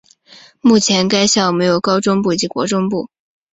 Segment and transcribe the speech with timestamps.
[0.61, 3.07] 目前该校设有高中部及国中部。